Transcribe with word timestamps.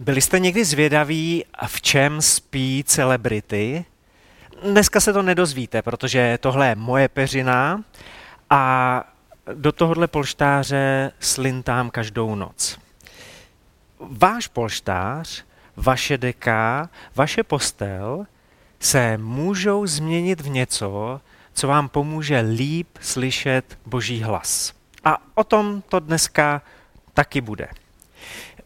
Byli 0.00 0.20
jste 0.20 0.38
někdy 0.38 0.64
zvědaví, 0.64 1.44
v 1.66 1.80
čem 1.80 2.22
spí 2.22 2.84
celebrity? 2.86 3.84
Dneska 4.62 5.00
se 5.00 5.12
to 5.12 5.22
nedozvíte, 5.22 5.82
protože 5.82 6.38
tohle 6.40 6.68
je 6.68 6.74
moje 6.74 7.08
peřina 7.08 7.84
a 8.50 9.04
do 9.54 9.72
tohohle 9.72 10.06
polštáře 10.06 11.12
slintám 11.20 11.90
každou 11.90 12.34
noc. 12.34 12.78
Váš 14.00 14.46
polštář, 14.46 15.44
vaše 15.76 16.18
deka, 16.18 16.90
vaše 17.14 17.42
postel 17.42 18.26
se 18.80 19.18
můžou 19.18 19.86
změnit 19.86 20.40
v 20.40 20.48
něco, 20.48 21.20
co 21.52 21.68
vám 21.68 21.88
pomůže 21.88 22.40
líp 22.40 22.88
slyšet 23.00 23.78
Boží 23.86 24.22
hlas. 24.22 24.72
A 25.04 25.18
o 25.34 25.44
tom 25.44 25.82
to 25.88 26.00
dneska 26.00 26.62
taky 27.14 27.40
bude. 27.40 27.68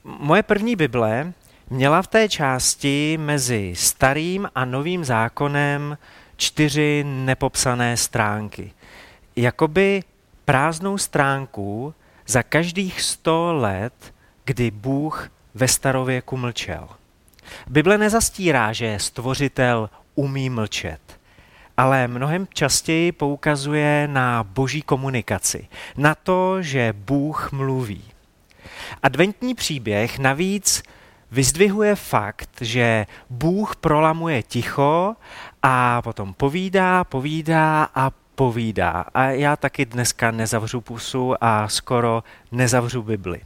Moje 0.05 0.43
první 0.43 0.77
Bible 0.77 1.32
měla 1.71 2.03
v 2.03 2.07
té 2.07 2.29
části 2.29 3.18
mezi 3.21 3.72
starým 3.77 4.49
a 4.54 4.64
novým 4.64 5.04
zákonem 5.04 5.99
čtyři 6.36 7.04
nepopsané 7.07 7.96
stránky. 7.96 8.72
Jakoby 9.36 10.03
prázdnou 10.44 10.99
stránku 10.99 11.94
za 12.27 12.43
každých 12.43 13.00
sto 13.03 13.53
let, 13.53 14.14
kdy 14.44 14.71
Bůh 14.71 15.30
ve 15.54 15.68
starověku 15.68 16.36
mlčel. 16.36 16.89
Bible 17.66 17.99
nezastírá, 17.99 18.72
že 18.72 18.99
stvořitel 18.99 19.91
umí 20.14 20.50
mlčet, 20.50 21.00
ale 21.77 22.08
mnohem 22.08 22.49
častěji 22.55 23.13
poukazuje 23.13 24.08
na 24.08 24.44
boží 24.44 24.82
komunikaci, 24.82 25.69
na 25.96 26.14
to, 26.14 26.63
že 26.63 26.94
Bůh 26.96 27.53
mluví. 27.53 28.05
Adventní 29.03 29.54
příběh 29.54 30.18
navíc 30.18 30.82
vyzdvihuje 31.31 31.95
fakt, 31.96 32.50
že 32.61 33.06
Bůh 33.31 33.77
prolamuje 33.77 34.42
ticho 34.42 35.16
a 35.62 36.02
potom 36.02 36.34
povídá, 36.34 37.05
povídá 37.05 37.88
a 37.94 38.10
povídá. 38.34 39.05
A 39.14 39.25
já 39.25 39.56
taky 39.56 39.84
dneska 39.84 40.30
nezavřu 40.30 40.80
pusu 40.80 41.34
a 41.41 41.69
skoro 41.69 42.25
nezavřu 42.53 43.03
Bibli. 43.03 43.41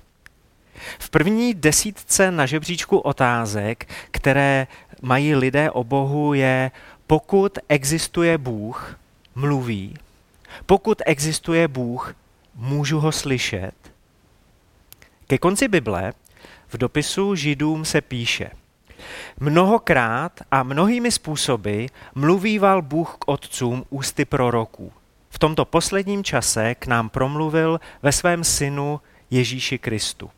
V 0.98 1.10
první 1.10 1.54
desítce 1.54 2.30
na 2.30 2.46
žebříčku 2.46 2.98
otázek, 2.98 3.88
které 4.10 4.66
mají 5.02 5.34
lidé 5.34 5.70
o 5.70 5.84
Bohu, 5.84 6.34
je 6.34 6.70
pokud 7.06 7.58
existuje 7.68 8.38
Bůh, 8.38 8.98
mluví. 9.34 9.98
Pokud 10.66 11.02
existuje 11.06 11.68
Bůh, 11.68 12.14
můžu 12.54 13.00
ho 13.00 13.12
slyšet. 13.12 13.74
Ke 15.26 15.38
konci 15.38 15.68
Bible 15.68 16.12
v 16.68 16.78
dopisu 16.78 17.34
Židům 17.34 17.84
se 17.84 18.00
píše, 18.00 18.50
Mnohokrát 19.40 20.40
a 20.50 20.62
mnohými 20.62 21.12
způsoby 21.12 21.86
mluvíval 22.14 22.82
Bůh 22.82 23.16
k 23.18 23.28
otcům 23.28 23.84
ústy 23.90 24.24
proroků. 24.24 24.92
V 25.30 25.38
tomto 25.38 25.64
posledním 25.64 26.24
čase 26.24 26.74
k 26.74 26.86
nám 26.86 27.08
promluvil 27.08 27.80
ve 28.02 28.12
svém 28.12 28.44
synu 28.44 29.00
Ježíši 29.30 29.78
Kristu. 29.78 30.30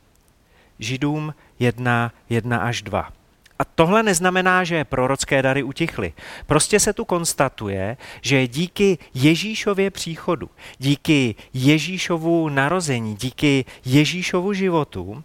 Židům 0.79 1.35
1, 1.59 2.13
1 2.29 2.59
až 2.59 2.83
2. 2.83 3.13
A 3.59 3.65
tohle 3.65 4.03
neznamená, 4.03 4.65
že 4.65 4.85
prorocké 4.85 5.43
dary 5.43 5.63
utichly. 5.63 6.13
Prostě 6.47 6.81
se 6.81 6.93
tu 6.93 7.05
konstatuje, 7.05 7.97
že 8.21 8.47
díky 8.47 8.99
Ježíšově 9.15 9.91
příchodu, 9.91 10.51
díky 10.79 11.35
Ježíšovu 11.55 12.49
narození, 12.49 13.17
díky 13.17 13.65
Ježíšovu 13.85 14.53
životu 14.53 15.25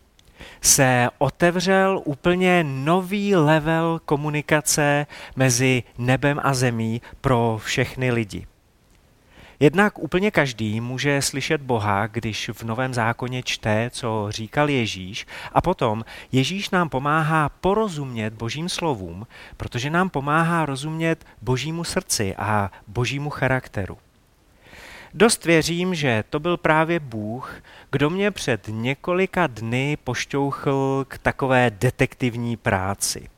se 0.61 1.09
otevřel 1.17 2.01
úplně 2.05 2.63
nový 2.63 3.35
level 3.35 4.01
komunikace 4.05 5.07
mezi 5.35 5.83
nebem 5.97 6.39
a 6.43 6.53
zemí 6.53 7.01
pro 7.21 7.59
všechny 7.63 8.11
lidi. 8.11 8.45
Jednak 9.63 9.99
úplně 9.99 10.31
každý 10.31 10.81
může 10.81 11.21
slyšet 11.21 11.61
Boha, 11.61 12.07
když 12.07 12.49
v 12.53 12.63
Novém 12.63 12.93
zákoně 12.93 13.43
čte, 13.43 13.89
co 13.93 14.27
říkal 14.29 14.69
Ježíš, 14.69 15.27
a 15.53 15.61
potom 15.61 16.05
Ježíš 16.31 16.69
nám 16.69 16.89
pomáhá 16.89 17.49
porozumět 17.49 18.33
Božím 18.33 18.69
slovům, 18.69 19.27
protože 19.57 19.89
nám 19.89 20.09
pomáhá 20.09 20.65
rozumět 20.65 21.25
Božímu 21.41 21.83
srdci 21.83 22.35
a 22.35 22.71
Božímu 22.87 23.29
charakteru. 23.29 23.97
Dost 25.13 25.45
věřím, 25.45 25.95
že 25.95 26.23
to 26.29 26.39
byl 26.39 26.57
právě 26.57 26.99
Bůh, 26.99 27.55
kdo 27.91 28.09
mě 28.09 28.31
před 28.31 28.61
několika 28.67 29.47
dny 29.47 29.97
pošťouchl 30.03 31.05
k 31.07 31.17
takové 31.17 31.71
detektivní 31.71 32.57
práci. 32.57 33.29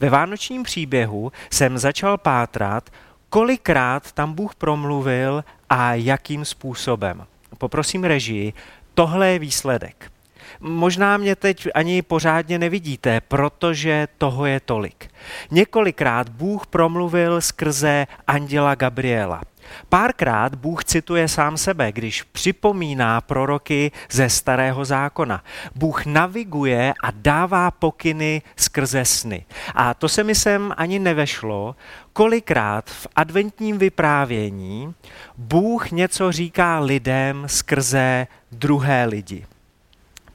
Ve 0.00 0.10
vánočním 0.10 0.62
příběhu 0.62 1.32
jsem 1.50 1.78
začal 1.78 2.18
pátrat, 2.18 2.90
kolikrát 3.32 4.12
tam 4.12 4.32
Bůh 4.32 4.54
promluvil 4.54 5.44
a 5.72 5.94
jakým 5.94 6.44
způsobem. 6.44 7.26
Poprosím 7.58 8.04
režii, 8.04 8.52
tohle 8.94 9.28
je 9.28 9.38
výsledek. 9.38 10.12
Možná 10.60 11.16
mě 11.16 11.36
teď 11.36 11.68
ani 11.74 12.02
pořádně 12.02 12.58
nevidíte, 12.58 13.20
protože 13.20 14.08
toho 14.18 14.46
je 14.46 14.60
tolik. 14.60 15.10
Několikrát 15.50 16.28
Bůh 16.28 16.66
promluvil 16.66 17.40
skrze 17.40 18.06
anděla 18.26 18.74
Gabriela. 18.74 19.42
Párkrát 19.88 20.54
Bůh 20.54 20.84
cituje 20.84 21.28
sám 21.28 21.56
sebe, 21.56 21.92
když 21.92 22.22
připomíná 22.22 23.20
proroky 23.20 23.92
ze 24.10 24.28
starého 24.28 24.84
zákona. 24.84 25.44
Bůh 25.74 26.06
naviguje 26.06 26.94
a 27.02 27.10
dává 27.14 27.70
pokyny 27.70 28.42
skrze 28.56 29.04
sny. 29.04 29.44
A 29.74 29.94
to 29.94 30.08
se 30.08 30.24
mi 30.24 30.34
sem 30.34 30.72
ani 30.76 30.98
nevešlo, 30.98 31.76
kolikrát 32.12 32.90
v 32.90 33.06
adventním 33.16 33.78
vyprávění 33.78 34.94
Bůh 35.36 35.90
něco 35.90 36.32
říká 36.32 36.78
lidem 36.78 37.44
skrze 37.46 38.26
druhé 38.52 39.04
lidi. 39.04 39.46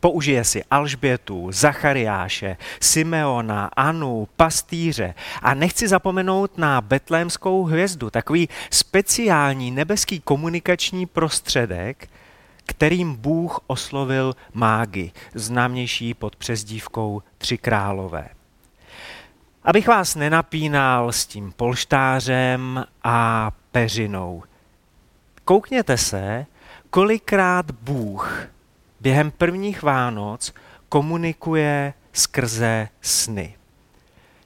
Použije 0.08 0.44
si 0.44 0.64
Alžbětu, 0.72 1.52
Zachariáše, 1.52 2.58
Simeona, 2.82 3.70
Anu, 3.76 4.28
pastýře 4.36 5.14
a 5.42 5.54
nechci 5.54 5.88
zapomenout 5.88 6.58
na 6.58 6.82
betlémskou 6.82 7.64
hvězdu, 7.64 8.10
takový 8.10 8.50
speciální 8.72 9.72
nebeský 9.72 10.20
komunikační 10.20 11.06
prostředek, 11.06 12.10
kterým 12.66 13.16
Bůh 13.16 13.60
oslovil 13.68 14.36
mágy, 14.54 15.12
známější 15.34 16.14
pod 16.14 16.36
přezdívkou 16.36 17.24
Tři 17.38 17.58
králové. 17.58 18.30
Abych 19.64 19.88
vás 19.88 20.16
nenapínal 20.16 21.12
s 21.12 21.26
tím 21.26 21.52
polštářem 21.52 22.86
a 23.04 23.52
peřinou. 23.72 24.44
Koukněte 25.46 25.98
se, 25.98 26.46
kolikrát 26.90 27.72
Bůh 27.72 28.48
během 29.08 29.32
prvních 29.32 29.84
Vánoc 29.84 30.54
komunikuje 30.90 31.94
skrze 32.14 32.90
sny. 33.02 33.56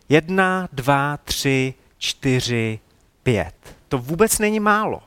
Jedna, 0.09 0.69
dva, 0.73 1.17
tři, 1.17 1.73
čtyři, 1.97 2.79
pět. 3.23 3.55
To 3.87 3.97
vůbec 3.97 4.39
není 4.39 4.59
málo. 4.59 5.01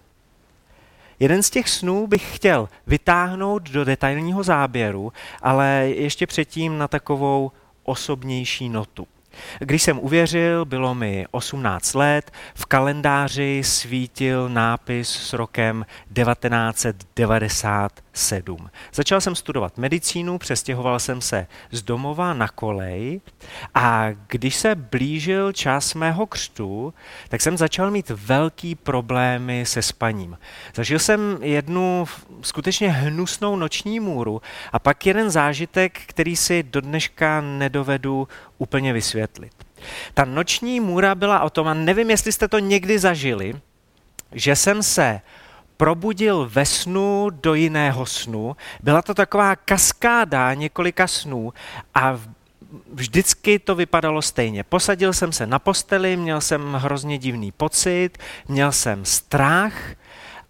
Jeden 1.20 1.42
z 1.42 1.50
těch 1.50 1.68
snů 1.68 2.06
bych 2.06 2.36
chtěl 2.36 2.68
vytáhnout 2.86 3.62
do 3.62 3.84
detailního 3.84 4.42
záběru, 4.42 5.12
ale 5.42 5.66
ještě 5.94 6.26
předtím 6.26 6.78
na 6.78 6.88
takovou 6.88 7.52
osobnější 7.82 8.68
notu. 8.68 9.06
Když 9.58 9.82
jsem 9.82 9.98
uvěřil, 9.98 10.64
bylo 10.64 10.94
mi 10.94 11.26
18 11.30 11.94
let, 11.94 12.30
v 12.54 12.66
kalendáři 12.66 13.62
svítil 13.64 14.48
nápis 14.48 15.08
s 15.08 15.32
rokem 15.32 15.86
1997. 16.14 18.70
Začal 18.94 19.20
jsem 19.20 19.34
studovat 19.34 19.78
medicínu, 19.78 20.38
přestěhoval 20.38 20.98
jsem 20.98 21.20
se 21.20 21.46
z 21.70 21.82
domova 21.82 22.34
na 22.34 22.48
kolej 22.48 23.20
a 23.74 24.06
když 24.26 24.54
se 24.54 24.74
blížil 24.74 25.52
čas 25.52 25.94
mého 25.94 26.26
křtu, 26.26 26.94
tak 27.28 27.40
jsem 27.40 27.56
začal 27.56 27.90
mít 27.90 28.10
velký 28.10 28.74
problémy 28.74 29.66
se 29.66 29.82
spaním. 29.82 30.38
Zažil 30.74 30.98
jsem 30.98 31.38
jednu 31.42 32.04
skutečně 32.40 32.90
hnusnou 32.90 33.56
noční 33.56 34.00
můru 34.00 34.42
a 34.72 34.78
pak 34.78 35.06
jeden 35.06 35.30
zážitek, 35.30 36.00
který 36.06 36.36
si 36.36 36.62
do 36.62 36.80
dneška 36.80 37.40
nedovedu 37.40 38.28
úplně 38.58 38.92
vysvětlit. 38.92 39.52
Ta 40.14 40.24
noční 40.24 40.80
můra 40.80 41.14
byla 41.14 41.40
o 41.40 41.50
tom, 41.50 41.68
a 41.68 41.74
nevím, 41.74 42.10
jestli 42.10 42.32
jste 42.32 42.48
to 42.48 42.58
někdy 42.58 42.98
zažili, 42.98 43.54
že 44.32 44.56
jsem 44.56 44.82
se 44.82 45.20
probudil 45.76 46.50
ve 46.52 46.66
snu 46.66 47.30
do 47.30 47.54
jiného 47.54 48.06
snu. 48.06 48.56
Byla 48.82 49.02
to 49.02 49.14
taková 49.14 49.56
kaskáda 49.56 50.54
několika 50.54 51.06
snů 51.06 51.52
a 51.94 52.20
vždycky 52.92 53.58
to 53.58 53.74
vypadalo 53.74 54.22
stejně. 54.22 54.64
Posadil 54.64 55.12
jsem 55.12 55.32
se 55.32 55.46
na 55.46 55.58
posteli, 55.58 56.16
měl 56.16 56.40
jsem 56.40 56.74
hrozně 56.74 57.18
divný 57.18 57.52
pocit, 57.52 58.18
měl 58.48 58.72
jsem 58.72 59.04
strach 59.04 59.74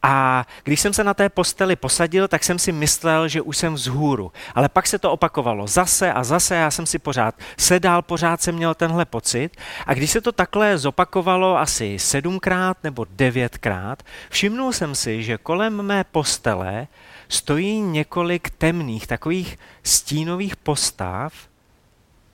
A 0.07 0.47
když 0.65 0.81
jsem 0.81 0.93
se 0.93 1.05
na 1.05 1.15
té 1.15 1.29
posteli 1.29 1.77
posadil, 1.77 2.29
tak 2.29 2.45
jsem 2.45 2.59
si 2.59 2.73
myslel, 2.73 3.29
že 3.29 3.43
už 3.43 3.57
jsem 3.57 3.75
vzhůru. 3.75 4.33
Ale 4.55 4.69
pak 4.69 4.87
se 4.87 4.99
to 4.99 5.13
opakovalo 5.13 5.67
zase 5.67 6.13
a 6.13 6.25
zase, 6.25 6.55
já 6.55 6.71
jsem 6.71 6.87
si 6.87 6.99
pořád 6.99 7.35
sedal, 7.59 8.03
pořád 8.03 8.43
jsem 8.43 8.55
měl 8.55 8.75
tenhle 8.75 9.05
pocit. 9.05 9.57
A 9.87 9.95
když 9.95 10.11
se 10.11 10.21
to 10.21 10.33
takhle 10.33 10.79
zopakovalo 10.79 11.59
asi 11.59 11.99
sedmkrát 11.99 12.77
nebo 12.85 13.07
devětkrát, 13.11 14.03
všimnul 14.31 14.73
jsem 14.73 14.95
si, 14.95 15.23
že 15.23 15.39
kolem 15.39 15.83
mé 15.83 16.05
postele 16.05 16.87
stojí 17.29 17.81
několik 17.81 18.51
temných, 18.51 19.07
takových 19.07 19.59
stínových 19.83 20.57
postav 20.57 21.33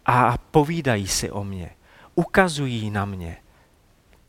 a 0.07 0.39
povídají 0.51 1.09
si 1.09 1.31
o 1.31 1.45
mě, 1.45 1.71
ukazují 2.15 2.91
na 2.91 3.05
mě. 3.05 3.37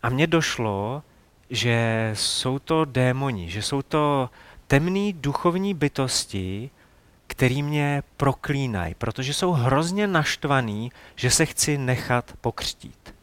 A 0.04 0.10
mně 0.10 0.28
došlo, 0.28 1.04
že 1.52 2.12
jsou 2.14 2.60
to 2.60 2.86
démoni, 2.86 3.50
že 3.50 3.62
jsou 3.62 3.82
to 3.82 4.30
temný 4.68 5.14
duchovní 5.14 5.74
bytosti, 5.74 6.70
který 7.28 7.64
mě 7.64 8.04
proklínají, 8.18 8.96
protože 8.96 9.34
jsou 9.34 9.52
hrozně 9.52 10.08
naštvaný, 10.08 10.92
že 11.16 11.32
se 11.32 11.46
chci 11.46 11.78
nechat 11.78 12.34
pokřtít. 12.42 13.14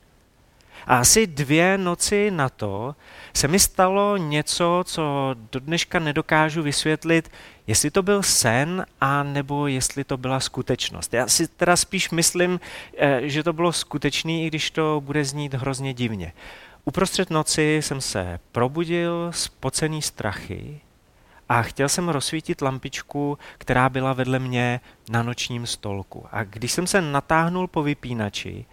A 0.86 0.96
asi 0.96 1.26
dvě 1.26 1.78
noci 1.78 2.30
na 2.30 2.48
to 2.48 2.94
se 3.34 3.48
mi 3.48 3.58
stalo 3.58 4.16
něco, 4.16 4.84
co 4.86 5.34
do 5.52 5.60
dneška 5.60 5.98
nedokážu 5.98 6.62
vysvětlit, 6.62 7.30
jestli 7.66 7.90
to 7.90 8.02
byl 8.02 8.22
sen, 8.22 8.86
a 9.00 9.22
nebo 9.22 9.66
jestli 9.66 10.04
to 10.04 10.16
byla 10.16 10.40
skutečnost. 10.40 11.14
Já 11.14 11.28
si 11.28 11.48
teda 11.48 11.76
spíš 11.76 12.10
myslím, 12.10 12.60
eh, 12.98 13.20
že 13.22 13.42
to 13.42 13.52
bylo 13.52 13.72
skutečný, 13.72 14.44
i 14.44 14.48
když 14.48 14.70
to 14.70 15.02
bude 15.04 15.24
znít 15.24 15.54
hrozně 15.54 15.94
divně. 15.94 16.32
Uprostřed 16.88 17.30
noci 17.30 17.80
jsem 17.82 18.00
se 18.00 18.40
probudil 18.52 19.32
z 19.32 19.48
pocený 19.48 20.02
strachy 20.02 20.80
a 21.48 21.62
chtěl 21.62 21.88
jsem 21.88 22.08
rozsvítit 22.08 22.62
lampičku, 22.62 23.38
která 23.58 23.88
byla 23.88 24.12
vedle 24.12 24.38
mě 24.38 24.80
na 25.10 25.22
nočním 25.22 25.66
stolku. 25.66 26.26
A 26.32 26.44
když 26.44 26.72
jsem 26.72 26.86
se 26.86 27.00
natáhnul 27.00 27.66
po 27.66 27.82
vypínači, 27.82 28.64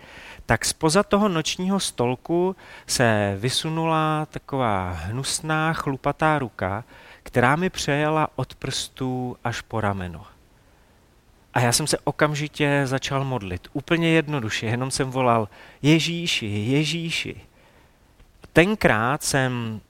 tak 0.46 0.66
spoza 0.66 1.04
toho 1.04 1.30
nočního 1.30 1.80
stolku 1.80 2.56
se 2.88 3.38
vysunula 3.40 4.28
taková 4.32 4.92
hnusná, 4.92 5.74
chlupatá 5.74 6.40
ruka, 6.40 6.84
která 7.24 7.56
mi 7.56 7.70
přejela 7.70 8.28
od 8.36 8.56
prstů 8.56 9.38
až 9.44 9.62
po 9.62 9.82
rameno. 9.82 10.26
A 11.54 11.60
já 11.60 11.72
jsem 11.72 11.88
se 11.88 11.98
okamžitě 12.04 12.82
začal 12.86 13.24
modlit. 13.26 13.68
Úplně 13.74 14.10
jednoduše, 14.10 14.66
jenom 14.66 14.92
jsem 14.92 15.12
volal 15.12 15.50
Ježíši, 15.82 16.46
Ježíši 16.46 17.42
tenkrát 18.56 19.24
jsem 19.24 19.82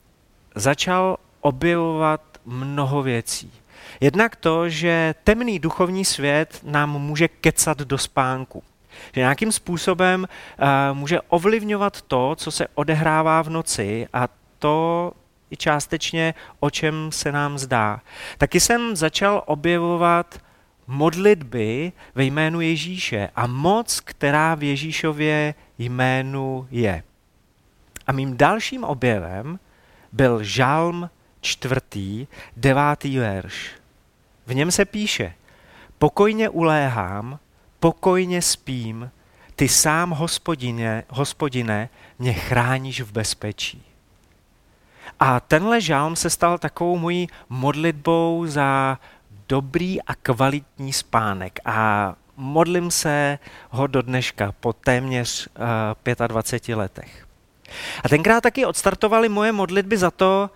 začal 0.54 1.16
objevovat 1.40 2.20
mnoho 2.46 3.02
věcí. 3.02 3.52
Jednak 4.00 4.36
to, 4.36 4.68
že 4.68 5.14
temný 5.24 5.58
duchovní 5.58 6.04
svět 6.04 6.60
nám 6.62 6.90
může 6.90 7.28
kecat 7.28 7.78
do 7.78 7.98
spánku. 7.98 8.62
Že 9.14 9.20
nějakým 9.20 9.52
způsobem 9.52 10.26
uh, 10.28 10.98
může 10.98 11.20
ovlivňovat 11.20 12.02
to, 12.02 12.34
co 12.36 12.50
se 12.50 12.66
odehrává 12.74 13.42
v 13.42 13.50
noci 13.50 14.08
a 14.12 14.28
to 14.58 15.12
i 15.50 15.56
částečně, 15.56 16.34
o 16.60 16.70
čem 16.70 17.12
se 17.12 17.32
nám 17.32 17.58
zdá. 17.58 18.00
Taky 18.38 18.60
jsem 18.60 18.96
začal 18.96 19.42
objevovat 19.46 20.40
modlitby 20.86 21.92
ve 22.14 22.24
jménu 22.24 22.60
Ježíše 22.60 23.28
a 23.36 23.46
moc, 23.46 24.00
která 24.00 24.54
v 24.54 24.62
Ježíšově 24.62 25.54
jménu 25.78 26.66
je. 26.70 27.02
A 28.06 28.12
mým 28.12 28.36
dalším 28.36 28.84
objevem 28.84 29.58
byl 30.12 30.42
žalm 30.42 31.10
čtvrtý, 31.40 32.26
devátý 32.56 33.18
verš. 33.18 33.70
V 34.46 34.54
něm 34.54 34.70
se 34.70 34.84
píše, 34.84 35.34
pokojně 35.98 36.48
uléhám, 36.48 37.38
pokojně 37.80 38.42
spím, 38.42 39.10
ty 39.56 39.68
sám, 39.68 40.10
hospodine, 40.10 41.04
hospodine, 41.08 41.88
mě 42.18 42.32
chráníš 42.32 43.00
v 43.00 43.12
bezpečí. 43.12 43.82
A 45.20 45.40
tenhle 45.40 45.80
žálm 45.80 46.16
se 46.16 46.30
stal 46.30 46.58
takovou 46.58 46.98
mojí 46.98 47.28
modlitbou 47.48 48.46
za 48.46 48.98
dobrý 49.48 50.02
a 50.02 50.14
kvalitní 50.14 50.92
spánek. 50.92 51.60
A 51.64 52.14
modlím 52.36 52.90
se 52.90 53.38
ho 53.70 53.86
do 53.86 54.02
dneška 54.02 54.52
po 54.60 54.72
téměř 54.72 55.48
uh, 56.16 56.26
25 56.26 56.76
letech. 56.76 57.25
A 58.04 58.08
tenkrát 58.08 58.40
taky 58.40 58.66
odstartovaly 58.66 59.28
moje 59.28 59.52
modlitby 59.52 59.96
za 59.96 60.10
to, 60.10 60.50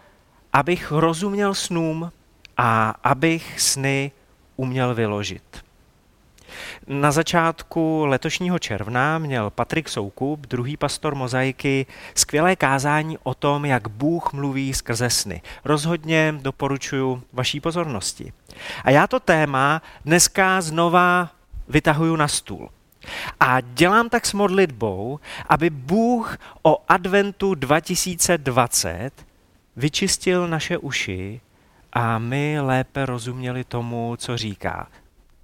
abych 0.52 0.92
rozuměl 0.92 1.54
snům 1.54 2.12
a 2.56 2.94
abych 3.04 3.60
sny 3.60 4.12
uměl 4.56 4.94
vyložit. 4.94 5.42
Na 6.86 7.12
začátku 7.12 8.04
letošního 8.06 8.58
června 8.58 9.18
měl 9.18 9.50
Patrik 9.50 9.88
Soukup, 9.88 10.40
druhý 10.40 10.76
pastor 10.76 11.14
Mozaiky, 11.14 11.86
skvělé 12.14 12.56
kázání 12.56 13.18
o 13.22 13.34
tom, 13.34 13.64
jak 13.64 13.88
Bůh 13.88 14.32
mluví 14.32 14.74
skrze 14.74 15.10
sny. 15.10 15.42
Rozhodně 15.64 16.34
doporučuji 16.42 17.22
vaší 17.32 17.60
pozornosti. 17.60 18.32
A 18.84 18.90
já 18.90 19.06
to 19.06 19.20
téma 19.20 19.82
dneska 20.04 20.60
znova 20.60 21.30
vytahuju 21.68 22.16
na 22.16 22.28
stůl. 22.28 22.70
A 23.40 23.60
dělám 23.60 24.08
tak 24.08 24.26
s 24.26 24.32
modlitbou, 24.32 25.20
aby 25.48 25.70
Bůh 25.70 26.38
o 26.62 26.84
adventu 26.88 27.54
2020 27.54 29.10
vyčistil 29.76 30.48
naše 30.48 30.78
uši 30.78 31.40
a 31.92 32.18
my 32.18 32.60
lépe 32.60 33.06
rozuměli 33.06 33.64
tomu, 33.64 34.16
co 34.16 34.36
říká. 34.36 34.88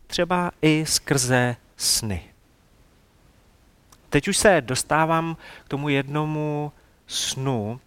Třeba 0.07 0.51
i 0.63 0.87
skrze 0.87 1.57
sny. 1.77 2.23
Teď 4.09 4.29
už 4.29 4.37
se 4.37 4.61
dostávám 4.61 5.37
k 5.65 5.69
tomu 5.69 5.89
jednomu 5.89 6.73
snu 7.07 7.81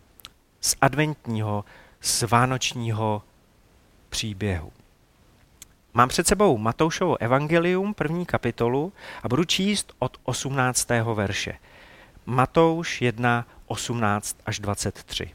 z 0.62 0.76
adventního, 0.82 1.66
z 2.02 2.22
vánočního 2.22 3.24
příběhu. 4.10 4.72
Mám 5.94 6.10
před 6.10 6.28
sebou 6.28 6.58
Matoušovo 6.58 7.22
evangelium, 7.22 7.94
první 7.94 8.26
kapitolu 8.26 8.94
a 9.24 9.30
budu 9.30 9.44
číst 9.44 9.94
od 10.00 10.18
18. 10.24 10.88
verše. 11.14 11.54
Matouš 12.26 13.02
1, 13.02 13.46
18 13.68 14.38
až 14.46 14.60
23. 14.60 15.32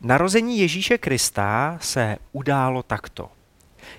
Narození 0.00 0.58
Ježíše 0.58 0.98
Krista 0.98 1.78
se 1.80 2.16
událo 2.32 2.82
takto. 2.82 3.30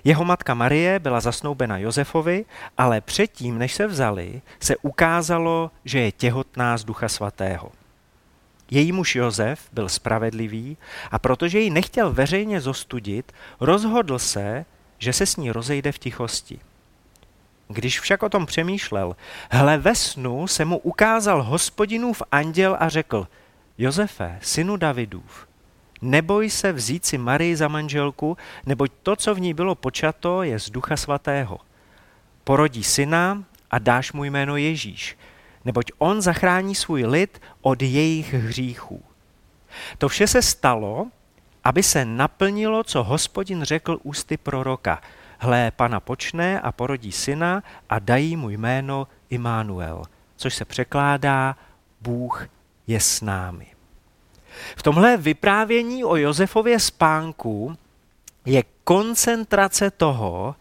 Jeho 0.04 0.24
matka 0.24 0.54
Marie 0.54 0.98
byla 0.98 1.20
zasnoubena 1.20 1.78
Josefovi, 1.78 2.44
ale 2.78 3.00
předtím, 3.00 3.58
než 3.58 3.74
se 3.74 3.86
vzali, 3.86 4.42
se 4.60 4.76
ukázalo, 4.76 5.70
že 5.84 6.00
je 6.00 6.12
těhotná 6.12 6.76
z 6.76 6.84
Ducha 6.84 7.08
Svatého. 7.08 7.72
Její 8.70 8.92
muž 8.92 9.16
Josef 9.16 9.68
byl 9.72 9.88
spravedlivý 9.88 10.76
a 11.10 11.18
protože 11.18 11.60
ji 11.60 11.70
nechtěl 11.70 12.12
veřejně 12.12 12.60
zostudit, 12.60 13.32
rozhodl 13.60 14.18
se, 14.18 14.64
že 14.98 15.12
se 15.12 15.26
s 15.26 15.36
ní 15.36 15.50
rozejde 15.50 15.92
v 15.92 15.98
tichosti. 15.98 16.60
Když 17.68 18.00
však 18.00 18.22
o 18.22 18.28
tom 18.28 18.46
přemýšlel, 18.46 19.16
hle 19.50 19.78
ve 19.78 19.94
snu 19.94 20.46
se 20.46 20.64
mu 20.64 20.78
ukázal 20.78 21.42
hospodinův 21.42 22.22
anděl 22.32 22.76
a 22.80 22.88
řekl, 22.88 23.28
Josefe, 23.78 24.38
synu 24.42 24.76
Davidův, 24.76 25.48
neboj 26.02 26.50
se 26.50 26.72
vzít 26.72 27.06
si 27.06 27.18
Marii 27.18 27.56
za 27.56 27.68
manželku, 27.68 28.36
neboť 28.66 28.92
to, 29.02 29.16
co 29.16 29.34
v 29.34 29.40
ní 29.40 29.54
bylo 29.54 29.74
počato, 29.74 30.42
je 30.42 30.58
z 30.58 30.70
ducha 30.70 30.96
svatého. 30.96 31.58
Porodí 32.44 32.84
syna 32.84 33.44
a 33.70 33.78
dáš 33.78 34.12
mu 34.12 34.24
jméno 34.24 34.56
Ježíš, 34.56 35.16
neboť 35.64 35.92
on 35.98 36.20
zachrání 36.20 36.74
svůj 36.74 37.04
lid 37.04 37.42
od 37.60 37.82
jejich 37.82 38.34
hříchů. 38.34 39.02
To 39.98 40.08
vše 40.08 40.26
se 40.26 40.42
stalo, 40.42 41.06
aby 41.64 41.82
se 41.82 42.04
naplnilo, 42.04 42.84
co 42.84 43.02
hospodin 43.02 43.62
řekl 43.62 43.98
ústy 44.02 44.36
proroka. 44.36 45.02
Hle, 45.38 45.70
pana 45.70 46.00
počne 46.00 46.60
a 46.60 46.72
porodí 46.72 47.12
syna 47.12 47.62
a 47.88 47.98
dají 47.98 48.36
mu 48.36 48.50
jméno 48.50 49.08
Immanuel, 49.30 50.02
což 50.36 50.54
se 50.54 50.64
překládá 50.64 51.56
Bůh 52.00 52.48
je 52.86 53.00
s 53.00 53.20
námi. 53.20 53.66
V 54.76 54.82
tomhle 54.82 55.16
vyprávění 55.16 56.04
o 56.04 56.16
Josefově 56.16 56.80
spánku 56.80 57.76
je 58.44 58.62
koncentrace 58.84 59.90
toho, 59.90 60.54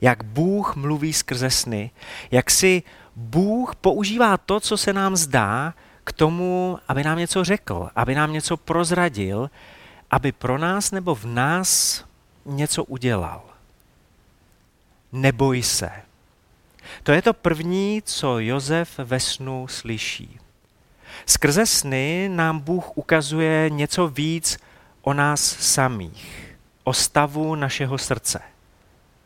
jak 0.00 0.24
Bůh 0.24 0.76
mluví 0.76 1.12
skrze 1.12 1.50
sny, 1.50 1.90
jak 2.30 2.50
si 2.50 2.82
Bůh 3.16 3.74
používá 3.74 4.36
to, 4.36 4.60
co 4.60 4.76
se 4.76 4.92
nám 4.92 5.16
zdá, 5.16 5.74
k 6.04 6.12
tomu, 6.12 6.78
aby 6.88 7.04
nám 7.04 7.18
něco 7.18 7.44
řekl, 7.44 7.88
aby 7.96 8.14
nám 8.14 8.32
něco 8.32 8.56
prozradil, 8.56 9.50
aby 10.10 10.32
pro 10.32 10.58
nás 10.58 10.90
nebo 10.90 11.14
v 11.14 11.24
nás 11.24 12.04
něco 12.44 12.84
udělal. 12.84 13.42
Neboj 15.12 15.62
se. 15.62 15.90
To 17.02 17.12
je 17.12 17.22
to 17.22 17.32
první, 17.32 18.02
co 18.04 18.38
Jozef 18.38 18.98
ve 18.98 19.20
snu 19.20 19.68
slyší. 19.68 20.38
Skrze 21.26 21.66
sny 21.66 22.30
nám 22.32 22.60
Bůh 22.60 22.96
ukazuje 22.96 23.70
něco 23.70 24.08
víc 24.08 24.58
o 25.02 25.14
nás 25.14 25.40
samých, 25.60 26.56
o 26.84 26.92
stavu 26.92 27.54
našeho 27.54 27.98
srdce. 27.98 28.40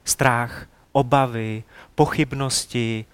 Strach, 0.05 0.67
obavy, 0.93 1.65
pochybnosti, 1.95 3.05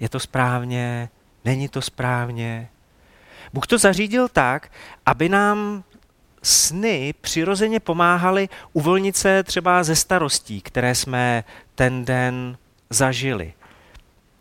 je 0.00 0.08
to 0.08 0.20
správně, 0.20 1.08
není 1.44 1.68
to 1.68 1.82
správně. 1.82 2.68
Bůh 3.52 3.66
to 3.66 3.78
zařídil 3.78 4.28
tak, 4.28 4.72
aby 5.06 5.28
nám 5.28 5.84
sny 6.42 7.14
přirozeně 7.20 7.80
pomáhaly 7.80 8.48
uvolnit 8.72 9.16
se 9.16 9.42
třeba 9.42 9.84
ze 9.84 9.96
starostí, 9.96 10.60
které 10.60 10.94
jsme 10.94 11.44
ten 11.74 12.04
den 12.04 12.56
zažili. 12.90 13.52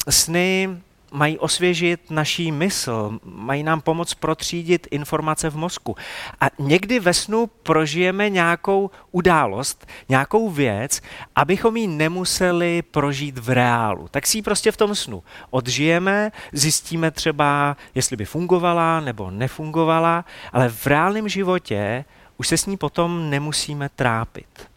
Sny 0.09 0.77
mají 1.11 1.39
osvěžit 1.39 2.11
naší 2.11 2.51
mysl, 2.51 3.19
mají 3.23 3.63
nám 3.63 3.81
pomoct 3.81 4.13
protřídit 4.13 4.87
informace 4.91 5.49
v 5.49 5.57
mozku. 5.57 5.95
A 6.41 6.45
někdy 6.59 6.99
ve 6.99 7.13
snu 7.13 7.47
prožijeme 7.47 8.29
nějakou 8.29 8.91
událost, 9.11 9.87
nějakou 10.09 10.49
věc, 10.49 11.01
abychom 11.35 11.77
ji 11.77 11.87
nemuseli 11.87 12.81
prožít 12.81 13.37
v 13.37 13.49
reálu. 13.49 14.07
Tak 14.11 14.27
si 14.27 14.37
ji 14.37 14.41
prostě 14.41 14.71
v 14.71 14.77
tom 14.77 14.95
snu 14.95 15.23
odžijeme, 15.49 16.31
zjistíme 16.53 17.11
třeba, 17.11 17.77
jestli 17.95 18.17
by 18.17 18.25
fungovala 18.25 18.99
nebo 18.99 19.31
nefungovala, 19.31 20.25
ale 20.53 20.69
v 20.69 20.87
reálném 20.87 21.29
životě 21.29 22.05
už 22.37 22.47
se 22.47 22.57
s 22.57 22.65
ní 22.65 22.77
potom 22.77 23.29
nemusíme 23.29 23.89
trápit. 23.89 24.68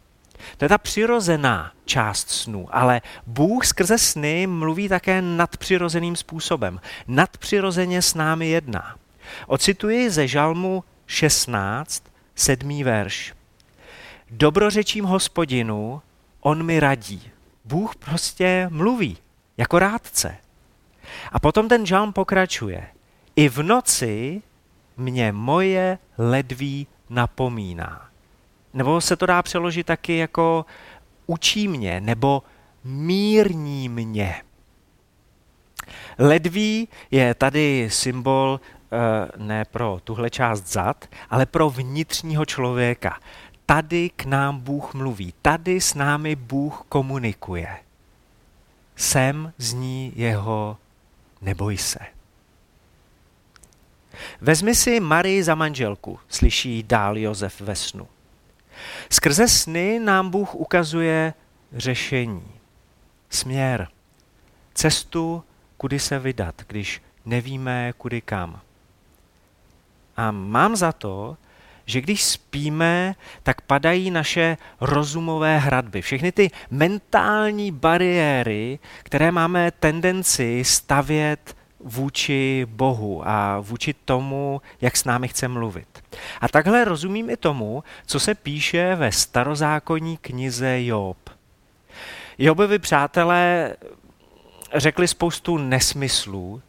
To 0.56 0.64
je 0.64 0.68
ta 0.68 0.78
přirozená 0.78 1.72
část 1.84 2.30
snů, 2.30 2.68
ale 2.70 3.00
Bůh 3.26 3.66
skrze 3.66 3.98
sny 3.98 4.46
mluví 4.46 4.88
také 4.88 5.22
nadpřirozeným 5.22 6.16
způsobem. 6.16 6.80
Nadpřirozeně 7.08 8.02
s 8.02 8.14
námi 8.14 8.48
jedná. 8.48 8.96
Ocituji 9.46 10.10
ze 10.10 10.28
žalmu 10.28 10.84
16, 11.06 12.04
sedmý 12.34 12.84
verš. 12.84 13.34
Dobrořečím 14.30 15.04
hospodinu, 15.04 16.02
on 16.40 16.62
mi 16.62 16.80
radí. 16.80 17.30
Bůh 17.64 17.96
prostě 17.96 18.66
mluví, 18.70 19.18
jako 19.56 19.78
rádce. 19.78 20.36
A 21.32 21.40
potom 21.40 21.68
ten 21.68 21.86
žalm 21.86 22.12
pokračuje. 22.12 22.86
I 23.36 23.48
v 23.48 23.62
noci 23.62 24.42
mě 24.96 25.32
moje 25.32 25.98
ledví 26.18 26.86
napomíná. 27.10 28.11
Nebo 28.74 29.00
se 29.00 29.16
to 29.16 29.26
dá 29.26 29.42
přeložit 29.42 29.86
taky 29.86 30.16
jako 30.16 30.66
učí 31.26 31.68
mě, 31.68 32.00
nebo 32.00 32.42
mírní 32.84 33.88
mě. 33.88 34.42
Ledví 36.18 36.88
je 37.10 37.34
tady 37.34 37.88
symbol 37.90 38.60
eh, 38.60 39.28
ne 39.36 39.64
pro 39.64 40.00
tuhle 40.04 40.30
část 40.30 40.66
zad, 40.66 41.04
ale 41.30 41.46
pro 41.46 41.70
vnitřního 41.70 42.44
člověka. 42.44 43.20
Tady 43.66 44.10
k 44.16 44.24
nám 44.24 44.60
Bůh 44.60 44.94
mluví, 44.94 45.34
tady 45.42 45.80
s 45.80 45.94
námi 45.94 46.36
Bůh 46.36 46.84
komunikuje. 46.88 47.76
Sem 48.96 49.52
zní 49.58 50.12
jeho 50.16 50.76
neboj 51.40 51.76
se. 51.76 51.98
Vezmi 54.40 54.74
si 54.74 55.00
Marii 55.00 55.42
za 55.42 55.54
manželku, 55.54 56.18
slyší 56.28 56.82
dál 56.82 57.18
Josef 57.18 57.60
ve 57.60 57.74
snu. 57.76 58.08
Skrze 59.10 59.48
sny 59.48 60.00
nám 60.00 60.30
Bůh 60.30 60.54
ukazuje 60.54 61.34
řešení, 61.76 62.44
směr, 63.30 63.88
cestu, 64.74 65.44
kudy 65.76 65.98
se 65.98 66.18
vydat, 66.18 66.54
když 66.66 67.02
nevíme, 67.24 67.92
kudy 67.98 68.20
kam. 68.20 68.60
A 70.16 70.30
mám 70.30 70.76
za 70.76 70.92
to, 70.92 71.36
že 71.86 72.00
když 72.00 72.24
spíme, 72.24 73.14
tak 73.42 73.60
padají 73.60 74.10
naše 74.10 74.56
rozumové 74.80 75.58
hradby. 75.58 76.02
Všechny 76.02 76.32
ty 76.32 76.50
mentální 76.70 77.72
bariéry, 77.72 78.78
které 79.02 79.30
máme 79.30 79.70
tendenci 79.70 80.62
stavět 80.64 81.56
vůči 81.84 82.66
Bohu 82.70 83.28
a 83.28 83.60
vůči 83.60 83.94
tomu, 84.04 84.62
jak 84.80 84.96
s 84.96 85.04
námi 85.04 85.28
chce 85.28 85.48
mluvit. 85.48 86.04
A 86.40 86.48
takhle 86.48 86.84
rozumím 86.84 87.30
i 87.30 87.36
tomu, 87.36 87.84
co 88.06 88.20
se 88.20 88.34
píše 88.34 88.94
ve 88.94 89.12
starozákonní 89.12 90.16
knize 90.16 90.84
Job. 90.84 91.16
Jobovi 92.38 92.78
přátelé 92.78 93.76
řekli 94.74 95.08
spoustu 95.08 95.58
nesmyslů, 95.58 96.62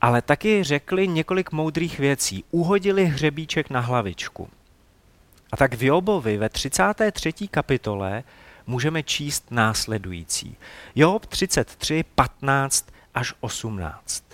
ale 0.00 0.22
taky 0.22 0.64
řekli 0.64 1.08
několik 1.08 1.52
moudrých 1.52 1.98
věcí. 1.98 2.44
Uhodili 2.50 3.04
hřebíček 3.06 3.70
na 3.70 3.80
hlavičku. 3.80 4.48
A 5.52 5.56
tak 5.56 5.74
v 5.74 5.82
Jobovi 5.82 6.36
ve 6.36 6.48
33. 6.48 7.32
kapitole 7.50 8.24
můžeme 8.66 9.02
číst 9.02 9.50
následující. 9.50 10.56
Job 10.94 11.26
33, 11.26 12.04
15 12.14 12.86
až 13.14 13.34
18. 13.40 14.24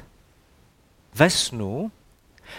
Ve 1.15 1.31
snu, 1.31 1.93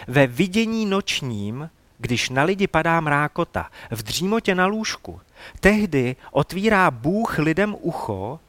ve 0.08 0.26
vidění 0.26 0.86
nočním, 0.86 1.70
když 1.98 2.30
na 2.30 2.42
lidi 2.42 2.66
padá 2.66 3.00
mrákota, 3.00 3.70
v 3.90 4.02
dřímotě 4.02 4.54
na 4.54 4.66
lůžku, 4.66 5.20
tehdy 5.60 6.16
otvírá 6.30 6.90
Bůh 6.90 7.38
lidem 7.38 7.76
ucho 7.80 8.40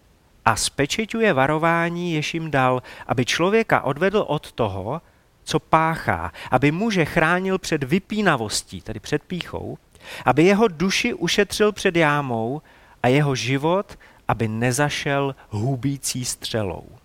a 0.45 0.55
spečeťuje 0.55 1.33
varování, 1.33 2.13
jež 2.13 2.33
jim 2.33 2.51
dal, 2.51 2.83
aby 3.07 3.25
člověka 3.25 3.81
odvedl 3.81 4.25
od 4.27 4.51
toho, 4.51 5.01
co 5.43 5.59
páchá, 5.59 6.31
aby 6.51 6.71
muže 6.71 7.05
chránil 7.05 7.57
před 7.57 7.83
vypínavostí, 7.83 8.81
tedy 8.81 8.99
před 8.99 9.23
píchou, 9.23 9.77
aby 10.25 10.43
jeho 10.43 10.67
duši 10.67 11.13
ušetřil 11.13 11.71
před 11.71 11.95
jámou 11.95 12.61
a 13.03 13.07
jeho 13.07 13.35
život, 13.35 13.99
aby 14.27 14.47
nezašel 14.47 15.35
hubící 15.49 16.25
střelou. 16.25 16.96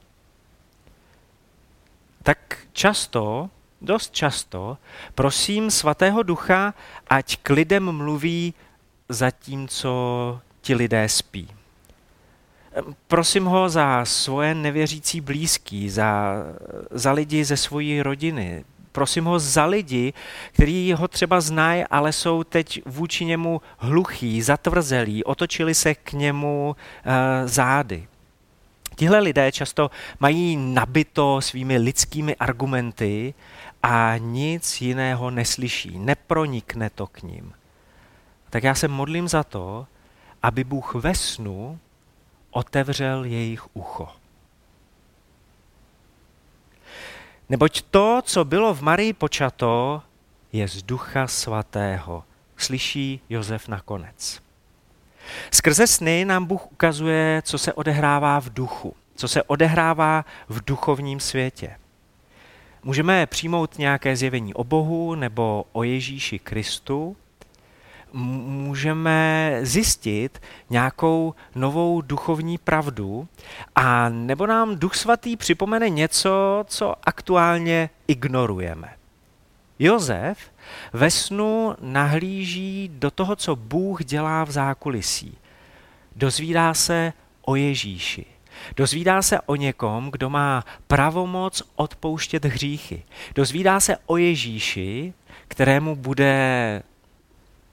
Tak 2.23 2.59
často 2.73 3.51
dost 3.83 4.15
často 4.15 4.79
prosím 5.15 5.71
svatého 5.71 6.23
ducha, 6.23 6.75
ať 7.11 7.37
k 7.37 7.51
lidem 7.51 7.93
mluví 7.93 8.55
zatímco 9.09 10.41
ti 10.61 10.75
lidé 10.75 11.09
spí. 11.09 11.49
Prosím 13.07 13.45
ho 13.45 13.69
za 13.69 14.05
svoje 14.05 14.55
nevěřící 14.55 15.21
blízký, 15.21 15.91
za, 15.91 16.35
za 16.91 17.13
lidi 17.13 17.45
ze 17.45 17.57
svojí 17.57 18.03
rodiny. 18.03 18.65
Prosím 18.93 19.25
ho 19.25 19.39
za 19.39 19.65
lidi, 19.65 20.13
kteří 20.53 20.93
ho 20.93 21.09
třeba 21.09 21.41
znají, 21.41 21.85
ale 21.91 22.13
jsou 22.13 22.45
teď 22.45 22.83
vůči 22.87 23.25
němu 23.25 23.61
hluchí, 23.79 24.43
zatvrzelí, 24.43 25.25
otočili 25.25 25.75
se 25.75 25.95
k 25.95 26.13
němu 26.13 26.77
uh, 26.77 27.13
zády. 27.49 28.09
Tihle 28.97 29.19
lidé 29.19 29.53
často 29.53 29.91
mají 30.21 30.57
nabito 30.57 31.41
svými 31.41 31.79
lidskými 31.79 32.37
argumenty 32.37 33.35
a 33.83 34.15
nic 34.19 34.81
jiného 34.81 35.31
neslyší, 35.31 35.99
nepronikne 35.99 36.91
to 36.91 37.07
k 37.07 37.23
ním. 37.23 37.53
Tak 38.51 38.63
já 38.63 38.75
se 38.75 38.89
modlím 38.89 39.29
za 39.29 39.45
to, 39.45 39.87
aby 40.43 40.65
Bůh 40.65 40.95
ve 40.95 41.15
snu 41.15 41.79
otevřel 42.51 43.25
jejich 43.25 43.77
ucho. 43.77 44.09
Neboť 47.49 47.83
to, 47.83 48.23
co 48.25 48.45
bylo 48.45 48.75
v 48.75 48.83
Marii 48.83 49.13
počato, 49.13 50.03
je 50.53 50.69
z 50.69 50.83
ducha 50.83 51.27
svatého, 51.27 52.25
slyší 52.57 53.21
Josef 53.29 53.69
nakonec. 53.69 54.42
Skrze 55.51 55.87
sny 55.87 56.25
nám 56.25 56.45
Bůh 56.45 56.73
ukazuje, 56.73 57.43
co 57.45 57.59
se 57.59 57.73
odehrává 57.73 58.41
v 58.41 58.51
duchu, 58.51 58.95
co 59.15 59.29
se 59.29 59.43
odehrává 59.43 60.25
v 60.49 60.65
duchovním 60.65 61.21
světě. 61.21 61.77
Můžeme 62.85 63.27
přijmout 63.27 63.79
nějaké 63.79 64.17
zjevení 64.17 64.55
o 64.55 64.65
Bohu 64.65 65.15
nebo 65.15 65.65
o 65.73 65.83
Ježíši 65.83 66.39
Kristu, 66.39 67.17
můžeme 68.13 69.59
zjistit 69.63 70.43
nějakou 70.71 71.35
novou 71.55 72.01
duchovní 72.01 72.59
pravdu 72.59 73.29
a 73.75 74.09
nebo 74.09 74.47
nám 74.47 74.79
Duch 74.79 74.95
Svatý 74.95 75.37
připomene 75.37 75.89
něco, 75.89 76.65
co 76.69 76.95
aktuálně 77.05 77.91
ignorujeme. 78.09 79.02
Jozef 79.83 80.39
ve 80.93 81.11
snu 81.11 81.75
nahlíží 81.81 82.91
do 82.93 83.11
toho, 83.11 83.37
co 83.37 83.57
Bůh 83.57 84.05
dělá 84.05 84.45
v 84.45 84.51
zákulisí. 84.51 85.39
Dozvídá 86.17 86.75
se 86.75 87.13
o 87.43 87.57
Ježíši. 87.57 88.25
Dozvídá 88.77 89.23
se 89.23 89.41
o 89.41 89.57
někom, 89.57 90.11
kdo 90.11 90.31
má 90.31 90.65
pravomoc 90.87 91.63
odpouštět 91.77 92.45
hříchy. 92.45 93.03
Dozvídá 93.35 93.81
se 93.81 93.97
o 94.07 94.17
Ježíši, 94.17 95.15
kterému 95.49 95.97
bude 95.97 96.83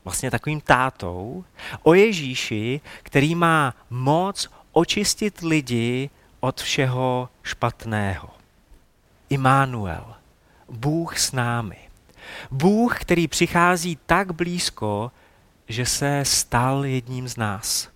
vlastně 0.04 0.32
takovým 0.32 0.62
tátou, 0.62 1.44
o 1.84 1.94
Ježíši, 1.94 2.82
který 3.04 3.36
má 3.36 3.76
moc 3.90 4.48
očistit 4.72 5.42
lidi 5.42 6.10
od 6.40 6.62
všeho 6.62 7.30
špatného. 7.44 8.30
Immanuel, 9.30 10.14
Bůh 10.70 11.20
s 11.20 11.32
námi. 11.32 11.89
Bůh, 12.52 13.00
který 13.00 13.28
přichází 13.28 13.98
tak 14.06 14.32
blízko, 14.32 15.12
že 15.68 15.86
se 15.86 16.26
stal 16.26 16.86
jedním 16.86 17.28
z 17.28 17.38
nás. 17.38 17.90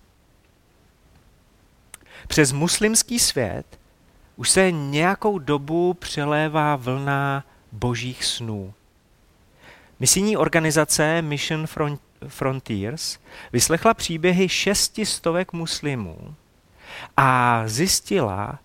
Přes 2.28 2.52
muslimský 2.52 3.18
svět 3.18 3.78
už 4.36 4.50
se 4.50 4.72
nějakou 4.72 5.38
dobu 5.38 5.94
přelévá 5.94 6.76
vlna 6.76 7.44
božích 7.72 8.24
snů. 8.24 8.74
Misijní 10.00 10.36
organizace 10.36 11.22
Mission 11.22 11.66
Frontiers 12.28 13.18
vyslechla 13.52 13.94
příběhy 13.94 14.48
šesti 14.48 15.06
stovek 15.06 15.52
muslimů 15.52 16.34
a 17.16 17.62
zjistila, 17.66 18.58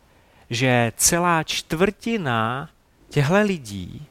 že 0.49 0.91
celá 0.97 1.43
čtvrtina 1.43 2.69
těchto 3.09 3.41
lidí 3.41 4.08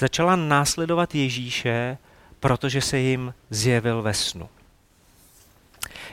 začala 0.00 0.36
následovat 0.36 1.14
Ježíše, 1.14 1.98
protože 2.40 2.80
se 2.80 2.98
jim 2.98 3.34
zjevil 3.50 4.02
ve 4.02 4.14
snu. 4.14 4.48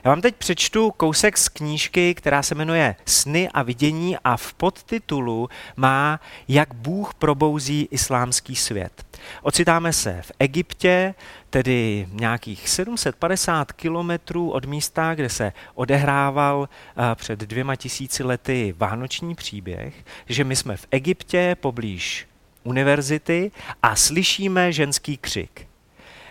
Já 0.03 0.12
vám 0.12 0.22
teď 0.22 0.36
přečtu 0.36 0.91
kousek 0.91 1.38
z 1.38 1.50
knížky, 1.50 2.15
která 2.15 2.44
se 2.44 2.56
jmenuje 2.56 2.96
Sny 3.06 3.50
a 3.50 3.63
vidění 3.63 4.17
a 4.24 4.38
v 4.38 4.53
podtitulu 4.53 5.50
má 5.75 6.20
Jak 6.48 6.74
Bůh 6.74 7.13
probouzí 7.13 7.88
islámský 7.91 8.56
svět. 8.56 9.06
Ocitáme 9.41 9.94
se 9.94 10.22
v 10.22 10.32
Egyptě, 10.39 11.15
tedy 11.50 12.08
nějakých 12.12 12.70
750 12.70 13.72
kilometrů 13.72 14.51
od 14.51 14.65
místa, 14.65 15.15
kde 15.15 15.29
se 15.29 15.53
odehrával 15.75 16.70
eh, 16.70 17.15
před 17.15 17.39
dvěma 17.39 17.75
tisíci 17.75 18.24
lety 18.24 18.74
vánoční 18.77 19.36
příběh, 19.36 19.94
že 20.25 20.44
my 20.44 20.56
jsme 20.56 20.77
v 20.77 20.88
Egyptě 20.91 21.56
poblíž 21.60 22.27
univerzity 22.67 23.51
a 23.83 23.95
slyšíme 23.95 24.71
ženský 24.71 25.17
křik. 25.17 25.67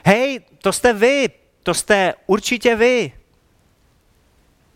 Hej, 0.05 0.41
to 0.59 0.73
jste 0.73 0.93
vy, 0.93 1.29
to 1.63 1.75
jste 1.75 2.15
určitě 2.27 2.77
vy. 2.77 3.13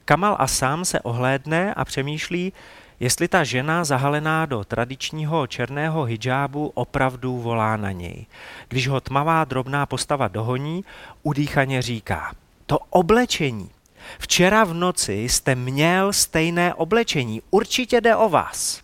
Kamal 0.05 0.37
a 0.39 0.47
sám 0.47 0.85
se 0.85 1.01
ohlédne 1.01 1.75
a 1.75 1.85
přemýšlí, 1.85 2.53
jestli 3.01 3.29
ta 3.29 3.45
žena 3.45 3.85
zahalená 3.85 4.47
do 4.47 4.65
tradičního 4.65 5.47
černého 5.47 6.05
hijábu 6.05 6.73
opravdu 6.75 7.39
volá 7.39 7.77
na 7.77 7.93
něj. 7.93 8.27
Když 8.69 8.89
ho 8.89 9.01
tmavá 9.01 9.45
drobná 9.45 9.87
postava 9.87 10.29
dohoní, 10.29 10.85
udýchaně 11.23 11.83
říká, 11.83 12.35
to 12.67 12.79
oblečení. 12.91 13.71
Včera 14.19 14.65
v 14.65 14.75
noci 14.75 15.13
jste 15.13 15.55
měl 15.55 16.13
stejné 16.13 16.75
oblečení, 16.75 17.43
určitě 17.51 18.01
jde 18.01 18.17
o 18.17 18.29
vás. 18.29 18.83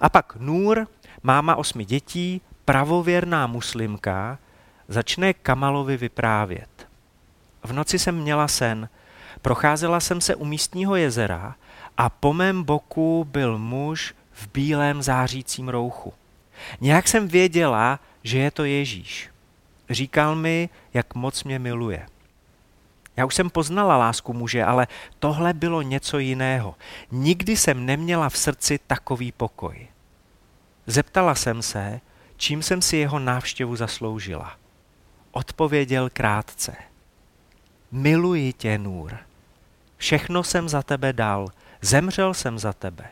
A 0.00 0.08
pak 0.08 0.36
Nůr, 0.36 0.86
máma 1.26 1.56
osmi 1.56 1.84
dětí, 1.84 2.40
pravověrná 2.64 3.46
muslimka, 3.46 4.38
začne 4.88 5.34
Kamalovi 5.34 5.96
vyprávět. 5.96 6.88
V 7.64 7.72
noci 7.72 7.98
jsem 7.98 8.14
měla 8.14 8.48
sen, 8.48 8.88
procházela 9.42 10.00
jsem 10.00 10.20
se 10.20 10.34
u 10.34 10.44
místního 10.44 10.96
jezera 10.96 11.54
a 11.96 12.08
po 12.08 12.32
mém 12.32 12.62
boku 12.62 13.26
byl 13.30 13.58
muž 13.58 14.14
v 14.32 14.48
bílém 14.52 15.02
zářícím 15.02 15.68
rouchu. 15.68 16.14
Nějak 16.80 17.08
jsem 17.08 17.28
věděla, 17.28 18.00
že 18.22 18.38
je 18.38 18.50
to 18.50 18.64
Ježíš. 18.64 19.30
Říkal 19.90 20.34
mi, 20.34 20.68
jak 20.94 21.14
moc 21.14 21.44
mě 21.44 21.58
miluje. 21.58 22.06
Já 23.16 23.26
už 23.26 23.34
jsem 23.34 23.50
poznala 23.50 23.96
lásku 23.96 24.32
muže, 24.32 24.64
ale 24.64 24.86
tohle 25.18 25.52
bylo 25.52 25.82
něco 25.82 26.18
jiného. 26.18 26.74
Nikdy 27.10 27.56
jsem 27.56 27.86
neměla 27.86 28.28
v 28.28 28.36
srdci 28.36 28.78
takový 28.86 29.32
pokoj. 29.32 29.88
Zeptala 30.86 31.34
jsem 31.34 31.62
se, 31.62 32.00
čím 32.36 32.62
jsem 32.62 32.82
si 32.82 32.96
jeho 32.96 33.18
návštěvu 33.18 33.76
zasloužila. 33.76 34.56
Odpověděl 35.30 36.10
krátce. 36.12 36.76
Miluji 37.92 38.52
tě, 38.52 38.78
Nůr. 38.78 39.18
Všechno 39.96 40.44
jsem 40.44 40.68
za 40.68 40.82
tebe 40.82 41.12
dal, 41.12 41.48
zemřel 41.80 42.34
jsem 42.34 42.58
za 42.58 42.72
tebe. 42.72 43.04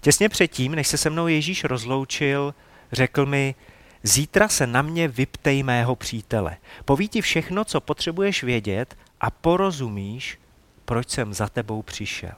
Těsně 0.00 0.28
předtím, 0.28 0.74
než 0.74 0.88
se 0.88 0.98
se 0.98 1.10
mnou 1.10 1.26
Ježíš 1.26 1.64
rozloučil, 1.64 2.54
řekl 2.92 3.26
mi, 3.26 3.54
zítra 4.02 4.48
se 4.48 4.66
na 4.66 4.82
mě 4.82 5.08
vyptej 5.08 5.62
mého 5.62 5.96
přítele. 5.96 6.56
Poví 6.84 7.08
ti 7.08 7.20
všechno, 7.20 7.64
co 7.64 7.80
potřebuješ 7.80 8.42
vědět 8.44 8.96
a 9.20 9.30
porozumíš, 9.30 10.38
proč 10.84 11.10
jsem 11.10 11.34
za 11.34 11.48
tebou 11.48 11.82
přišel. 11.82 12.34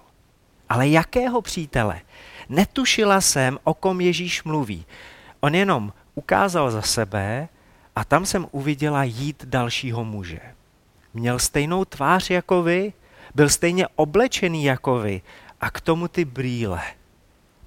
Ale 0.69 0.89
jakého 0.89 1.43
přítele? 1.43 2.01
Netušila 2.49 3.21
jsem, 3.21 3.59
o 3.65 3.75
kom 3.75 4.01
Ježíš 4.01 4.45
mluví. 4.45 4.87
On 5.41 5.55
jenom 5.55 5.93
ukázal 6.15 6.71
za 6.71 6.83
sebe 6.83 7.49
a 7.97 8.05
tam 8.05 8.27
jsem 8.27 8.47
uviděla 8.51 9.05
jít 9.05 9.45
dalšího 9.45 10.05
muže. 10.05 10.41
Měl 11.15 11.39
stejnou 11.39 11.85
tvář 11.85 12.31
jako 12.31 12.63
vy, 12.63 12.93
byl 13.35 13.49
stejně 13.49 13.87
oblečený 13.97 14.65
jako 14.65 14.99
vy 14.99 15.23
a 15.61 15.71
k 15.71 15.81
tomu 15.81 16.09
ty 16.09 16.25
brýle. 16.25 16.83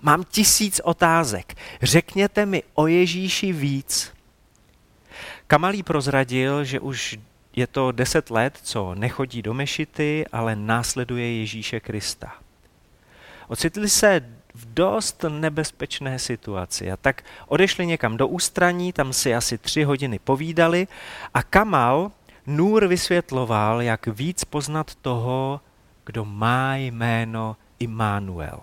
Mám 0.01 0.23
tisíc 0.23 0.81
otázek. 0.83 1.53
Řekněte 1.81 2.45
mi 2.45 2.63
o 2.73 2.87
Ježíši 2.87 3.53
víc. 3.53 4.13
Kamalí 5.47 5.83
prozradil, 5.83 6.63
že 6.63 6.79
už 6.79 7.19
je 7.55 7.67
to 7.67 7.91
deset 7.91 8.29
let, 8.29 8.59
co 8.63 8.95
nechodí 8.95 9.41
do 9.41 9.53
mešity, 9.53 10.25
ale 10.31 10.55
následuje 10.55 11.39
Ježíše 11.39 11.79
Krista. 11.79 12.33
Ocitli 13.47 13.89
se 13.89 14.36
v 14.57 14.73
dost 14.73 15.25
nebezpečné 15.29 16.19
situaci 16.19 16.91
a 16.91 16.97
tak 16.97 17.23
odešli 17.47 17.85
někam 17.85 18.17
do 18.17 18.27
ústraní, 18.27 18.93
tam 18.93 19.13
si 19.13 19.35
asi 19.35 19.57
tři 19.57 19.83
hodiny 19.83 20.19
povídali 20.19 20.87
a 21.33 21.43
Kamal 21.43 22.11
Nůr 22.47 22.87
vysvětloval, 22.87 23.81
jak 23.81 24.07
víc 24.07 24.43
poznat 24.43 24.95
toho, 24.95 25.61
kdo 26.05 26.25
má 26.25 26.75
jméno 26.75 27.55
Immanuel. 27.79 28.59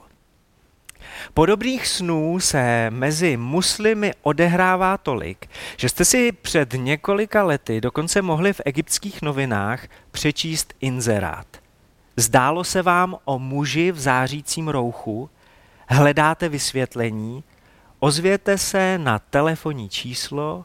Podobných 1.35 1.87
snů 1.87 2.41
se 2.41 2.91
mezi 2.91 3.37
muslimy 3.37 4.13
odehrává 4.23 4.99
tolik, 4.99 5.51
že 5.77 5.89
jste 5.89 6.05
si 6.05 6.33
před 6.33 6.73
několika 6.73 7.43
lety 7.43 7.81
dokonce 7.81 8.23
mohli 8.23 8.53
v 8.53 8.61
egyptských 8.65 9.23
novinách 9.23 9.87
přečíst 10.11 10.75
inzerát. 10.81 11.47
Zdálo 12.17 12.65
se 12.65 12.83
vám 12.83 13.17
o 13.25 13.39
muži 13.39 13.93
v 13.93 14.01
zářícím 14.01 14.69
rouchu, 14.69 15.31
hledáte 15.89 16.49
vysvětlení, 16.49 17.45
ozvěte 17.99 18.59
se 18.59 18.99
na 18.99 19.19
telefonní 19.19 19.89
číslo 19.89 20.65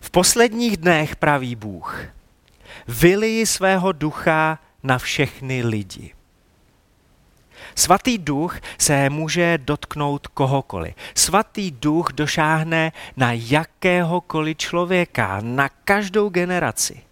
V 0.00 0.10
posledních 0.10 0.76
dnech 0.76 1.16
praví 1.16 1.56
Bůh, 1.56 2.04
vyliji 2.88 3.46
svého 3.46 3.92
ducha 3.92 4.58
na 4.82 4.98
všechny 4.98 5.62
lidi. 5.62 6.14
Svatý 7.74 8.18
duch 8.18 8.60
se 8.78 9.10
může 9.10 9.58
dotknout 9.58 10.26
kohokoliv. 10.26 10.94
Svatý 11.14 11.70
duch 11.70 12.08
došáhne 12.12 12.92
na 13.16 13.32
jakéhokoliv 13.32 14.56
člověka, 14.56 15.38
na 15.40 15.68
každou 15.68 16.28
generaci. 16.28 17.02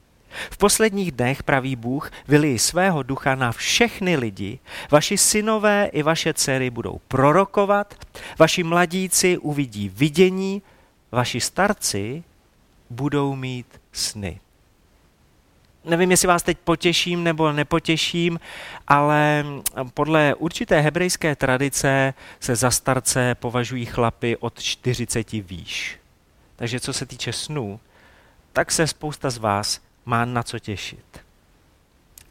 V 0.51 0.57
posledních 0.57 1.13
dnech, 1.13 1.43
praví 1.43 1.77
Bůh, 1.77 2.11
vyliji 2.29 2.59
svého 2.59 3.03
ducha 3.03 3.35
na 3.35 3.53
všechny 3.53 4.17
lidi, 4.17 4.59
vaši 4.91 5.19
synové 5.19 5.87
i 5.93 6.03
vaše 6.03 6.35
dcery 6.35 6.71
budou 6.71 7.01
prorokovat, 7.09 7.95
vaši 8.39 8.63
mladíci 8.63 9.39
uvidí 9.39 9.89
vidění, 9.89 10.63
vaši 11.13 11.41
starci 11.41 12.25
budou 12.91 13.37
mít 13.37 13.67
sny. 13.93 14.41
Nevím, 15.85 16.11
jestli 16.11 16.29
vás 16.29 16.43
teď 16.43 16.59
potěším 16.59 17.25
nebo 17.25 17.53
nepotěším, 17.53 18.41
ale 18.89 19.45
podle 19.95 20.35
určité 20.35 20.81
hebrejské 20.81 21.37
tradice 21.37 22.15
se 22.41 22.57
za 22.57 22.71
starce 22.71 23.35
považují 23.35 23.87
chlapy 23.87 24.37
od 24.37 24.63
40 24.63 25.33
výš. 25.33 25.99
Takže 26.57 26.81
co 26.81 26.93
se 26.93 27.07
týče 27.07 27.33
snů, 27.33 27.81
tak 28.53 28.73
se 28.73 28.87
spousta 28.87 29.31
z 29.31 29.39
vás 29.39 29.81
má 30.05 30.25
na 30.25 30.43
co 30.43 30.59
těšit. 30.59 31.21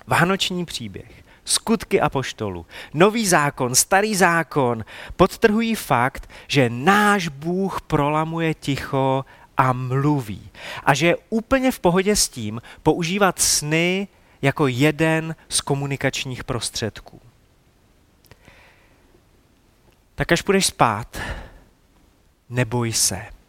Vánoční 0.08 0.66
příběh, 0.66 1.24
skutky 1.46 2.02
a 2.02 2.10
poštolu, 2.10 2.66
nový 2.94 3.28
zákon, 3.28 3.76
starý 3.76 4.16
zákon 4.16 4.86
podtrhují 5.16 5.76
fakt, 5.76 6.30
že 6.48 6.70
náš 6.70 7.28
Bůh 7.28 7.82
prolamuje 7.82 8.54
ticho 8.54 9.26
a 9.58 9.74
mluví. 9.74 10.50
A 10.84 10.94
že 10.94 11.08
je 11.08 11.16
úplně 11.30 11.72
v 11.72 11.80
pohodě 11.80 12.16
s 12.16 12.30
tím 12.30 12.62
používat 12.84 13.40
sny 13.40 14.08
jako 14.42 14.68
jeden 14.68 15.36
z 15.50 15.62
komunikačních 15.62 16.44
prostředků. 16.44 17.22
Tak 20.16 20.32
až 20.32 20.42
půjdeš 20.42 20.66
spát, 20.66 21.18
neboj 22.50 22.94
se. 22.94 23.41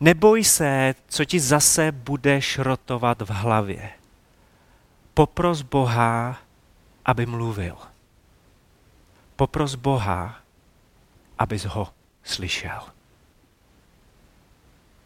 Neboj 0.00 0.44
se, 0.44 0.94
co 1.08 1.24
ti 1.24 1.40
zase 1.40 1.92
bude 1.92 2.42
šrotovat 2.42 3.22
v 3.22 3.30
hlavě. 3.30 3.90
Popros 5.14 5.62
Boha, 5.62 6.38
aby 7.04 7.26
mluvil. 7.26 7.76
Popros 9.36 9.74
Boha, 9.74 10.40
abys 11.38 11.64
ho 11.64 11.88
slyšel. 12.24 12.99